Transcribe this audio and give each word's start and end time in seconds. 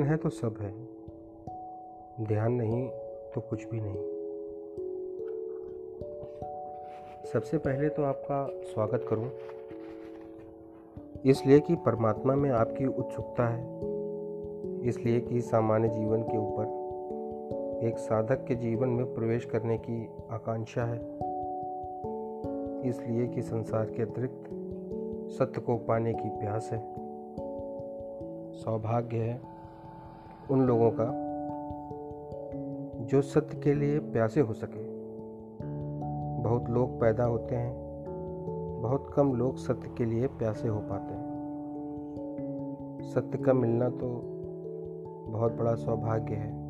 ध्यान 0.00 0.12
है 0.12 0.16
तो 0.16 0.28
सब 0.28 0.54
है। 0.60 0.74
ध्यान 2.24 2.52
नहीं 2.52 2.88
तो 3.34 3.40
कुछ 3.40 3.70
भी 3.70 3.80
नहीं। 3.80 3.96
सबसे 7.32 7.58
पहले 7.58 7.88
तो 7.88 8.02
आपका 8.02 8.50
स्वागत 8.62 9.06
करूँ। 9.08 9.30
इसलिए 11.26 11.60
कि 11.60 11.74
परमात्मा 11.74 12.34
में 12.34 12.50
आपकी 12.50 12.86
उत्सुकता 12.86 13.48
है। 13.48 13.64
इसलिए 14.88 15.20
कि 15.20 15.40
सामान्य 15.40 15.88
जीवन 15.88 16.22
के 16.22 16.36
ऊपर 16.36 16.64
एक 17.86 17.98
साधक 17.98 18.44
के 18.44 18.54
जीवन 18.54 18.88
में 18.88 19.14
प्रवेश 19.14 19.44
करने 19.44 19.78
की 19.78 20.08
आकांक्षा 20.30 20.84
है। 20.84 20.98
इसलिए 22.88 23.28
कि 23.28 23.42
संसार 23.42 23.84
के 23.84 24.02
अतिरिक्त 24.02 24.44
सत्य 25.32 25.60
को 25.60 25.76
पाने 25.76 26.14
की 26.14 26.28
प्यास 26.28 26.70
है। 26.72 27.10
सौभाग्य 28.52 29.16
है। 29.16 29.59
उन 30.50 30.60
लोगों 30.66 30.90
का, 30.90 31.30
जो 33.04 33.22
सत्य 33.22 33.58
के 33.58 33.74
लिए 33.74 33.98
प्यासे 33.98 34.40
हो 34.40 34.52
सके। 34.52 34.82
बहुत 36.42 36.70
लोग 36.70 37.00
पैदा 37.00 37.24
होते 37.24 37.54
हैं, 37.54 37.74
बहुत 38.82 39.10
कम 39.14 39.34
लोग 39.34 39.56
सत्य 39.56 39.94
के 39.98 40.04
लिए 40.04 40.26
प्यासे 40.26 40.68
हो 40.68 40.80
पाते 40.80 41.14
हैं। 41.14 41.30
सत्य 43.02 43.38
का 43.38 43.52
मिलना 43.52 43.88
तो 43.88 44.22
बहुत 45.28 45.52
बड़ा 45.52 45.74
सौभाग्य 45.74 46.34
है। 46.34 46.60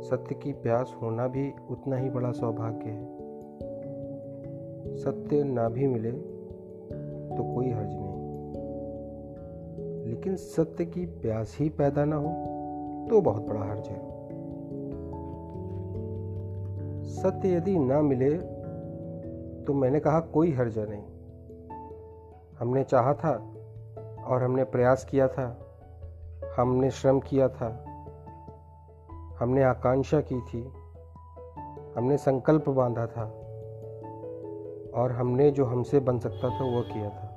सत्य 0.00 0.34
की 0.34 0.52
प्यास 0.52 0.96
होना 1.02 1.28
भी 1.28 1.52
उतना 1.70 1.96
ही 1.96 2.10
बड़ा 2.10 2.32
सौभाग्य 2.32 2.90
है। 2.90 3.18
सत्य 4.96 5.44
ना 5.44 5.68
भी 5.68 5.86
मिले 5.86 6.12
तो 7.36 7.54
कोई 7.54 7.70
हर्ज 7.70 7.94
नहीं। 7.94 8.07
लेकिन 10.08 10.36
सत्य 10.36 10.84
की 10.84 11.06
प्यास 11.06 11.56
ही 11.60 11.68
पैदा 11.68 12.04
ना 12.04 12.16
हो 12.16 12.28
तो 13.10 13.20
बहुत 13.20 13.42
बड़ा 13.42 13.60
हर्ज 13.60 13.88
है। 13.88 14.18
सत्य 17.04 17.54
यदि 17.54 17.78
ना 17.78 18.00
मिले 18.00 18.34
तो 19.64 19.74
मैंने 19.74 20.00
कहा 20.00 20.20
कोई 20.20 20.52
हर्ज 20.52 20.78
नहीं। 20.78 21.02
हमने 22.58 22.84
चाहा 22.84 23.14
था 23.14 23.54
और 24.24 24.42
हमने 24.42 24.64
प्रयास 24.64 25.04
किया 25.04 25.28
था। 25.28 25.64
हमने 26.56 26.90
श्रम 26.90 27.20
किया 27.20 27.48
था। 27.48 27.84
हमने 29.40 29.62
आकांक्षा 29.62 30.20
की 30.20 30.40
थी। 30.40 30.72
हमने 31.96 32.16
संकल्प 32.16 32.68
बांधा 32.68 33.06
था। 33.06 33.24
और 34.94 35.12
हमने 35.12 35.50
जो 35.50 35.64
हमसे 35.64 36.00
बन 36.00 36.18
सकता 36.18 36.48
था, 36.48 36.76
वो 36.76 36.82
किया 36.82 37.10
था। 37.10 37.27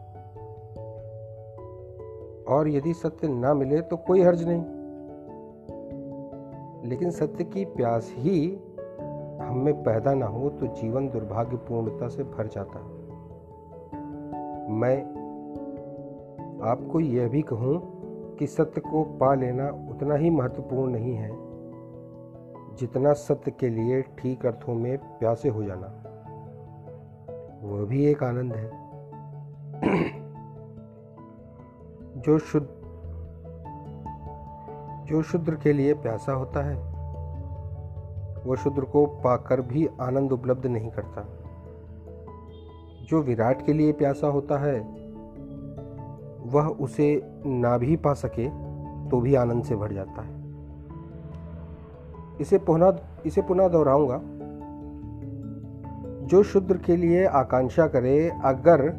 और 2.51 2.69
यदि 2.69 2.93
सत्य 2.93 3.27
ना 3.27 3.53
मिले 3.53 3.81
तो 3.81 3.97
कोई 3.97 4.21
हर्ज 4.21 4.43
नहीं। 4.47 4.63
लेकिन 6.89 7.11
सत्य 7.11 7.43
की 7.43 7.65
प्यास 7.65 8.13
ही 8.17 8.59
हम 9.41 9.57
में 9.57 9.73
पैदा 9.83 10.13
ना 10.13 10.25
हो 10.25 10.49
तो 10.49 10.67
जीवन 10.67 11.09
दुर्भाग्यपूर्णता 11.09 12.07
से 12.07 12.23
भर 12.23 12.47
जाता 12.47 12.79
मैं 14.71 14.97
आपको 16.63 16.99
यह 16.99 17.27
भी 17.27 17.41
कहूँ 17.41 17.79
कि 18.37 18.47
सत्य 18.47 18.81
को 18.81 19.03
पा 19.03 19.33
लेना 19.35 19.69
उतना 19.91 20.15
ही 20.15 20.29
महत्वपूर्ण 20.29 20.91
नहीं 20.91 21.15
है, 21.15 21.29
जितना 22.75 23.13
सत्य 23.13 23.51
के 23.51 23.69
लिए 23.69 24.01
ठीक 24.01 24.45
अर्थों 24.45 24.73
में 24.73 24.97
प्यासे 24.97 25.49
हो 25.49 25.63
जाना। 25.63 25.87
वह 27.63 27.85
भी 27.85 28.05
एक 28.05 28.23
आनंद 28.23 28.53
है। 28.53 30.20
जो 32.21 32.37
शुद्ध, 32.39 32.67
जो 35.07 35.21
शुद्र 35.21 35.55
के 35.55 35.73
लिए 35.73 35.93
प्यासा 35.93 36.33
होता 36.33 36.63
है 36.63 36.91
वह 38.45 38.55
शुद्र 38.55 38.81
को 38.81 39.05
पाकर 39.05 39.61
भी 39.61 39.89
आनंद 40.01 40.31
उपलब्ध 40.31 40.65
नहीं 40.65 40.91
करता। 40.91 41.27
जो 43.09 43.21
विराट 43.21 43.65
के 43.65 43.73
लिए 43.73 43.91
प्यासा 43.91 44.27
होता 44.27 44.57
है, 44.57 44.79
वह 46.45 46.67
उसे 46.67 47.21
ना 47.45 47.77
भी 47.77 47.95
पा 47.95 48.13
सके 48.13 48.49
तो 49.09 49.21
भी 49.21 49.35
आनंद 49.35 49.63
से 49.63 49.75
भर 49.75 49.93
जाता 49.93 50.21
है। 50.21 50.41
इसे 52.41 52.57
पुनः 52.57 52.97
इसे 53.25 53.41
पुनः 53.41 53.67
दोहराऊँगा। 53.67 54.21
जो 56.25 56.43
शुद्र 56.43 56.77
के 56.77 56.95
लिए 56.95 57.25
आकांक्षा 57.25 57.87
करे, 57.87 58.31
अगर 58.43 58.93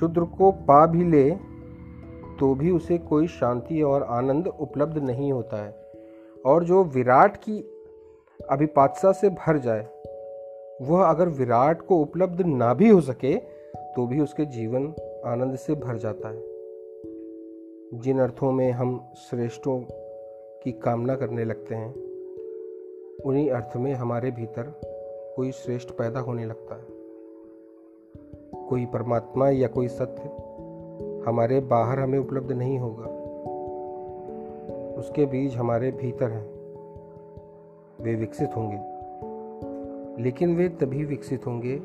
शुद्र 0.00 0.24
को 0.24 0.52
पा 0.52 0.86
भी 0.86 1.04
ले 1.04 1.53
तो 2.40 2.54
भी 2.54 2.70
उसे 2.70 2.98
कोई 2.98 3.26
शांति 3.26 3.82
और 3.82 4.02
आनंद 4.02 4.48
उपलब्ध 4.60 4.98
नहीं 4.98 5.32
होता 5.32 5.64
है। 5.64 5.74
और 6.46 6.64
जो 6.64 6.84
विराट 6.84 7.36
की 7.36 7.60
अभिपात्सा 8.50 9.12
से 9.12 9.28
भर 9.28 9.58
जाए, 9.58 9.88
वह 10.82 11.04
अगर 11.04 11.28
विराट 11.28 11.82
को 11.82 11.96
उपलब्ध 11.96 12.40
ना 12.40 12.74
भी 12.74 12.88
हो 12.88 13.00
सके 13.00 13.36
तो 13.76 14.06
भी 14.06 14.20
उसके 14.20 14.44
जीवन 14.44 14.94
आनंद 15.26 15.56
से 15.56 15.74
भर 15.74 15.96
जाता 15.96 16.28
है। 16.28 16.42
जिन 17.94 18.18
अर्थों 18.18 18.52
में 18.52 18.70
हम 18.72 19.12
श्रेष्ठों 19.16 19.80
की 20.62 20.72
कामना 20.72 21.16
करने 21.16 21.44
लगते 21.44 21.74
हैं, 21.74 21.94
उन्हीं 23.24 23.50
अर्थ 23.50 23.76
में 23.76 23.94
हमारे 23.94 24.30
भीतर 24.30 24.80
कोई 25.36 25.52
श्रेष्ठ 25.52 25.90
पैदा 25.90 26.20
होने 26.20 26.44
लगता 26.44 26.74
है। 26.74 26.84
कोई 28.68 28.86
परमात्मा 28.86 29.50
या 29.50 29.68
कोई 29.68 29.88
सत्य 29.88 30.53
हमारे 31.26 31.60
बाहर 31.60 32.00
हमें 32.00 32.18
उपलब्ध 32.18 32.52
नहीं 32.52 32.78
होगा। 32.78 33.24
उसके 34.98 35.26
बीज 35.26 35.56
हमारे 35.56 35.90
भीतर 35.90 36.30
हैं। 36.30 36.54
वे 38.00 38.14
विकसित 38.14 38.50
होंगे। 38.56 38.94
लेकिन 40.22 40.56
वे 40.56 40.68
तभी 40.68 41.04
विकसित 41.04 41.46
होंगे 41.46 41.78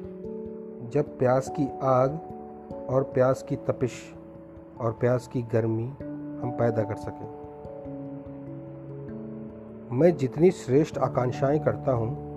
जब 0.89 1.17
प्यास 1.17 1.49
की 1.49 1.69
आग 1.83 2.19
और 2.89 3.03
प्यास 3.03 3.43
की 3.43 3.55
तपिश 3.55 3.91
और 4.79 4.91
प्यास 4.91 5.27
की 5.27 5.41
गर्मी 5.41 5.87
हम 6.41 6.55
पैदा 6.59 6.83
कर 6.83 6.95
सकें। 6.95 7.39
मैं 9.91 10.17
जितनी 10.17 10.51
श्रेष्ठ 10.51 10.97
आकांक्षाएँ 10.97 11.59
करता 11.59 11.91
हूँ, 11.91 12.29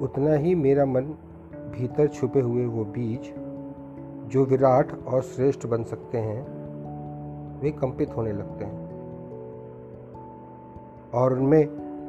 उतना 0.00 0.34
ही 0.34 0.54
मेरा 0.54 0.86
मन 0.86 1.00
भीतर 1.54 2.08
छुपे 2.08 2.40
हुए 2.40 2.66
वो 2.66 2.84
बीज 2.84 3.43
जो 4.24 4.44
विराट 4.44 5.04
और 5.06 5.22
श्रेष्ठ 5.22 5.66
बन 5.66 5.84
सकते 5.84 6.18
हैं, 6.18 6.64
वे 7.60 7.70
कंपित 7.70 8.16
होने 8.16 8.32
लगते 8.32 8.64
हैं। 8.64 8.84
और 11.14 11.32
उनमें 11.32 11.64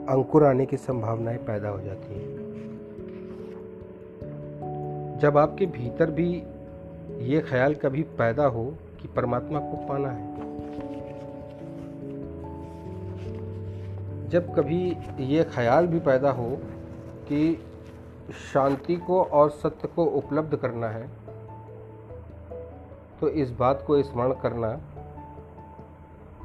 अंकुर 0.09 0.45
आने 0.45 0.65
की 0.65 0.77
संभावनाएँ 0.77 1.37
पैदा 1.37 1.69
हो 1.69 1.81
जाती 1.81 2.15
हैं। 2.15 2.45
जब 5.19 5.37
आपके 5.37 5.65
भीतर 5.65 6.11
भी 6.11 6.43
ये 7.19 7.41
ख्याल 7.41 7.75
कभी 7.75 8.03
पैदा 8.03 8.45
हो 8.45 8.73
कि 9.01 9.07
परमात्मा 9.07 9.59
को 9.59 9.87
पाना 9.87 10.09
है, 10.09 10.35
जब 14.29 14.55
कभी 14.55 14.97
ये 15.19 15.43
ख्याल 15.43 15.87
भी 15.87 15.99
पैदा 15.99 16.31
हो 16.31 16.57
कि 17.27 17.59
शांति 18.53 18.95
को 18.95 19.23
और 19.23 19.49
सत्य 19.49 19.87
को 19.87 20.05
उपलब्ध 20.05 20.55
करना 20.55 20.87
है 20.87 21.24
तो 23.25 23.29
इस 23.29 23.51
बात 23.51 23.83
को 23.87 24.03
स्मरण 24.03 24.31
करना 24.31 24.71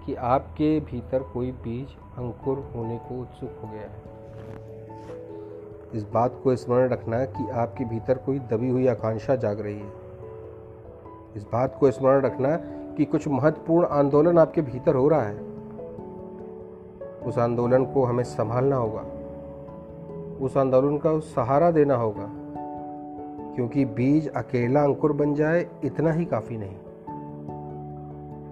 कि 0.07 0.15
आपके 0.15 0.81
भीतर 0.81 1.23
कोई 1.23 1.53
बीज 1.53 1.89
अंकुर 2.19 2.73
होने 2.77 2.99
को 2.99 3.23
उत्सुक 3.23 3.51
हो 3.63 3.69
गया 3.69 3.83
है। 3.83 4.03
इस 5.95 6.03
बात 6.03 6.41
को 6.45 6.57
स्मरण 6.57 6.89
रखना 6.89 7.25
कि 7.25 7.51
आपके 7.51 7.85
भीतर 7.85 8.19
कोई 8.19 8.39
दबी 8.39 8.69
हुई 8.69 8.87
आकांक्षा 8.87 9.37
जाग 9.37 9.61
रही 9.61 9.79
है। 9.79 9.93
इस 11.37 11.47
बात 11.53 11.77
को 11.81 11.91
स्मरण 11.91 12.21
रखना 12.21 12.57
कि 12.97 13.05
कुछ 13.05 13.29
महत्वपूर्ण 13.29 13.87
आंदोलन 13.87 14.39
आपके 14.39 14.63
भीतर 14.63 14.95
हो 14.95 15.09
रहा 15.09 15.23
है। 15.23 15.39
उस 17.27 17.39
आंदोलन 17.39 17.85
को 17.85 18.05
हमें 18.05 18.25
संभालना 18.25 18.77
होगा। 18.77 19.03
उस 20.45 20.57
आंदोलन 20.57 20.99
का 20.99 21.19
सहारा 21.19 21.71
देना 21.71 21.95
होगा। 21.95 22.40
क्योंकि 23.55 23.85
बीज 23.85 24.29
अकेला 24.29 24.83
अंकुर 24.85 25.13
बन 25.13 25.35
जाए, 25.35 25.67
इतना 25.85 26.13
ही 26.13 26.25
काफ़ी 26.25 26.59
नहीं। 26.59 26.77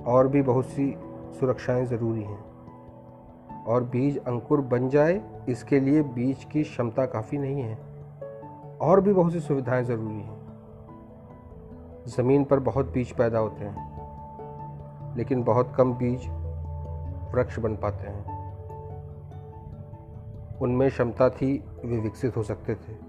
और 0.05 0.29
भी 0.29 0.43
बहुत 0.43 0.65
सी 0.65 0.97
सुरक्षाएँ 1.41 1.87
ज़रूरी 1.87 2.23
हैं। 2.23 2.49
और 3.65 3.85
बीज 3.85 4.19
अंकुर 4.19 4.61
बन 4.61 4.89
जाए, 4.89 5.23
इसके 5.49 5.81
लिए 5.81 6.03
बीज 6.03 6.45
की 6.45 6.63
क्षमता 6.63 7.07
काफ़ी 7.07 7.39
नहीं 7.39 7.61
है। 7.61 7.79
और 8.81 9.01
भी 9.01 9.13
बहुत 9.13 9.33
सी 9.33 9.41
सुविधाएँ 9.41 9.85
ज़रूरी 9.85 10.15
हैं। 10.15 10.39
ज़मीन 12.07 12.45
पर 12.45 12.61
बहुत 12.61 12.87
बीज 12.93 13.13
पैदा 13.13 13.39
होते 13.39 13.65
हैं, 13.65 13.89
लेकिन 15.17 15.43
बहुत 15.43 15.73
कम 15.77 15.95
बीज 15.95 16.29
वृक्ष 17.35 17.59
बन 17.59 17.77
पाते 17.77 18.09
हैं। 18.09 18.39
उनमें 20.59 20.91
क्षमता 20.91 21.31
थी, 21.31 21.65
वे 21.85 21.99
विकसित 21.99 22.37
हो 22.37 22.43
सकते 22.43 22.75
थे। 22.75 23.08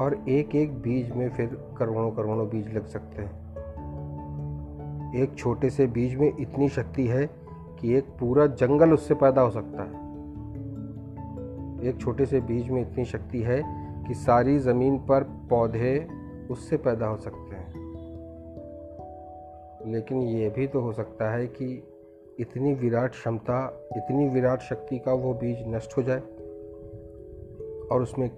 और 0.00 0.24
एक 0.28 0.54
एक 0.54 0.72
बीज 0.72 1.10
में 1.10 1.28
फिर 1.30 1.74
करोड़ों 1.78 2.10
करोड़ों 2.10 2.48
बीज 2.48 2.74
लग 2.74 2.86
सकते 2.86 3.22
हैं। 3.22 3.40
एक 5.14 5.34
छोटे 5.34 5.70
से 5.70 5.86
बीज 5.86 6.14
में 6.14 6.32
इतनी 6.40 6.68
शक्ति 6.68 7.06
है 7.06 7.26
कि 7.80 7.94
एक 7.94 8.04
पूरा 8.04 8.46
जंगल 8.46 8.92
उससे 8.92 9.14
पैदा 9.14 9.42
हो 9.42 9.50
सकता 9.50 9.82
है। 9.82 10.00
एक 11.88 11.98
छोटे 12.00 12.26
से 12.26 12.40
बीज 12.40 12.70
में 12.70 12.82
इतनी 12.82 13.04
शक्ति 13.04 13.42
है 13.42 13.62
कि 14.08 14.14
सारी 14.14 14.58
ज़मीन 14.58 14.98
पर 14.98 15.22
पौधे 15.22 16.08
उससे 16.50 16.76
पैदा 16.76 17.06
हो 17.06 17.16
सकते 17.16 17.56
हैं। 17.56 17.70
लेकिन 19.86 20.22
ये 20.22 20.50
भी 20.50 20.66
तो 20.66 20.80
हो 20.80 20.92
सकता 20.92 21.30
है 21.34 21.46
कि 21.46 21.84
इतनी 22.40 22.74
विराट 22.74 23.10
क्षमता, 23.10 23.88
इतनी 23.96 24.28
विराट 24.28 24.60
शक्ति 24.60 24.98
का 24.98 25.12
वो 25.12 25.34
बीज 25.34 25.64
नष्ट 25.68 25.96
हो 25.96 26.02
जाए 26.02 26.20
और 27.88 28.02
उसमें 28.02 28.30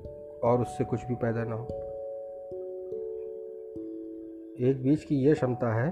और 0.44 0.60
उससे 0.60 0.84
कुछ 0.84 1.04
भी 1.04 1.14
पैदा 1.14 1.44
ना 1.44 1.54
हो। 1.54 1.64
एक 4.60 4.82
बीज 4.82 5.04
की 5.04 5.16
यह 5.16 5.34
क्षमता 5.34 5.72
है, 5.74 5.88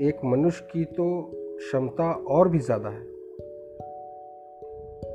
एक 0.00 0.20
मनुष्य 0.24 0.68
की 0.72 0.84
तो 0.84 1.06
क्षमता 1.32 2.10
और 2.30 2.48
भी 2.48 2.58
ज़्यादा 2.58 2.88
है। 2.88 3.08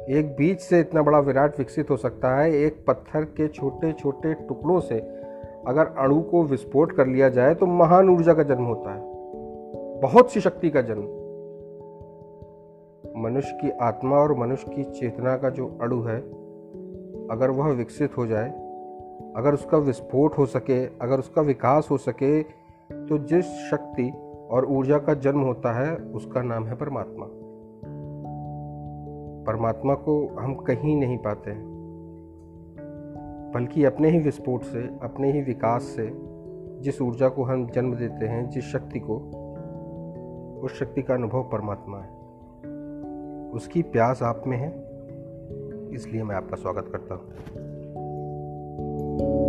एक 0.09 0.35
बीज 0.37 0.59
से 0.59 0.79
इतना 0.79 1.01
बड़ा 1.01 1.19
विराट 1.19 1.57
विकसित 1.59 1.89
हो 1.89 1.97
सकता 1.97 2.35
है, 2.35 2.51
एक 2.55 2.83
पत्थर 2.87 3.23
के 3.23 3.47
छोटे 3.47 3.91
छोटे 3.93 4.33
टुकड़ों 4.33 4.79
से 4.79 4.99
अगर 5.67 5.85
अणु 5.97 6.21
को 6.21 6.43
विस्फोट 6.43 6.91
कर 6.91 7.07
लिया 7.07 7.29
जाए 7.29 7.53
तो 7.55 7.65
महान 7.65 8.09
ऊर्जा 8.09 8.33
का 8.33 8.43
जन्म 8.43 8.63
होता 8.63 8.93
है। 8.93 10.01
बहुत 10.01 10.31
सी 10.31 10.41
शक्ति 10.41 10.69
का 10.69 10.81
जन्म। 10.81 11.23
मनुष्य 13.23 13.57
की 13.61 13.69
आत्मा 13.81 14.17
और 14.17 14.33
मनुष्य 14.37 14.71
की 14.71 14.83
चेतना 14.91 15.35
का 15.37 15.49
जो 15.49 15.67
अणु 15.81 16.01
है, 16.01 16.17
अगर 17.31 17.49
वह 17.49 17.71
विकसित 17.71 18.17
हो 18.17 18.25
जाए 18.27 18.49
अगर 19.35 19.53
उसका 19.53 19.77
विस्फोट 19.77 20.37
हो 20.37 20.45
सके, 20.45 20.85
अगर 20.85 21.19
उसका 21.19 21.41
विकास 21.41 21.87
हो 21.91 21.97
सके 21.97 22.43
तो 22.43 23.17
जिस 23.17 23.45
शक्ति 23.45 24.11
और 24.51 24.65
ऊर्जा 24.65 24.97
का 24.97 25.13
जन्म 25.13 25.39
होता 25.39 25.73
है, 25.79 25.95
उसका 25.95 26.41
नाम 26.41 26.65
है 26.65 26.75
परमात्मा। 26.75 27.25
परमात्मा 29.47 29.93
को 29.93 30.27
हम 30.39 30.55
कहीं 30.55 30.95
नहीं 30.95 31.17
पाते। 31.17 31.51
बल्कि 33.51 33.83
अपने 33.85 34.09
ही 34.09 34.19
विस्फोट 34.19 34.63
से, 34.63 34.83
अपने 35.03 35.31
ही 35.31 35.41
विकास 35.41 35.81
से, 35.81 36.11
जिस 36.81 37.01
ऊर्जा 37.01 37.29
को 37.29 37.43
हम 37.43 37.67
जन्म 37.67 37.95
देते 37.95 38.25
हैं, 38.25 38.49
जिस 38.49 38.63
शक्ति 38.63 38.99
को, 38.99 39.17
उस 40.63 40.79
शक्ति 40.79 41.01
का 41.01 41.13
अनुभव 41.13 41.43
परमात्मा 41.43 41.99
है। 41.99 42.09
उसकी 43.51 43.81
प्यास 43.81 44.23
आप 44.23 44.43
में 44.47 44.57
है, 44.57 44.69
इसलिए 45.95 46.23
मैं 46.23 46.35
आपका 46.35 46.55
स्वागत 46.55 46.89
करता 46.91 47.15
हूँ। 47.15 47.64
thank 49.17 49.29
you 49.29 49.44